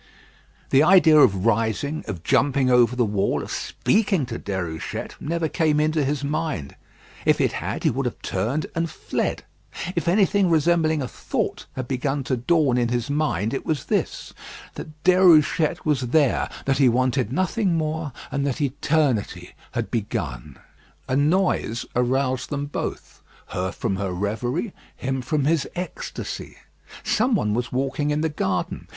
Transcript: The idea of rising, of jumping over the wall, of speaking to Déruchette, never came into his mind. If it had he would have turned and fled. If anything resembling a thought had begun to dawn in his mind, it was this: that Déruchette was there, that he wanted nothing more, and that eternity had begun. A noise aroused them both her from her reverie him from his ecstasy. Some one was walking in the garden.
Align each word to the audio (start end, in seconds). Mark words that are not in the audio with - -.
The 0.71 0.81
idea 0.81 1.19
of 1.19 1.45
rising, 1.45 2.03
of 2.07 2.23
jumping 2.23 2.71
over 2.71 2.95
the 2.95 3.05
wall, 3.05 3.43
of 3.43 3.51
speaking 3.51 4.25
to 4.25 4.39
Déruchette, 4.39 5.11
never 5.19 5.47
came 5.47 5.79
into 5.79 6.03
his 6.03 6.23
mind. 6.23 6.75
If 7.23 7.39
it 7.39 7.51
had 7.51 7.83
he 7.83 7.91
would 7.91 8.07
have 8.07 8.19
turned 8.23 8.65
and 8.73 8.89
fled. 8.89 9.43
If 9.95 10.07
anything 10.07 10.49
resembling 10.49 11.03
a 11.03 11.07
thought 11.07 11.67
had 11.75 11.87
begun 11.87 12.23
to 12.23 12.35
dawn 12.35 12.79
in 12.79 12.87
his 12.89 13.11
mind, 13.11 13.53
it 13.53 13.63
was 13.63 13.85
this: 13.85 14.33
that 14.73 15.03
Déruchette 15.03 15.85
was 15.85 16.07
there, 16.07 16.49
that 16.65 16.79
he 16.79 16.89
wanted 16.89 17.31
nothing 17.31 17.75
more, 17.75 18.11
and 18.31 18.43
that 18.47 18.59
eternity 18.59 19.51
had 19.73 19.91
begun. 19.91 20.57
A 21.07 21.15
noise 21.15 21.85
aroused 21.95 22.49
them 22.49 22.65
both 22.65 23.21
her 23.49 23.71
from 23.71 23.97
her 23.97 24.11
reverie 24.11 24.73
him 24.95 25.21
from 25.21 25.45
his 25.45 25.69
ecstasy. 25.75 26.57
Some 27.03 27.35
one 27.35 27.53
was 27.53 27.71
walking 27.71 28.09
in 28.09 28.21
the 28.21 28.29
garden. 28.29 28.87